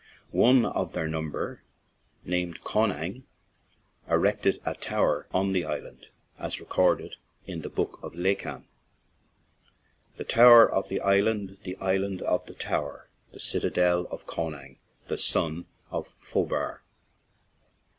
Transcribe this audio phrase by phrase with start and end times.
[0.33, 1.61] One of their number,
[2.25, 3.21] named Conaing,
[4.09, 6.07] erected a tower on the island,
[6.39, 8.65] as recorded in the Book of Lecan:"
[10.17, 15.19] The Tower of the Island, the Island of the Tower, The citadel of Conaing, the
[15.19, 16.81] son of Foebar."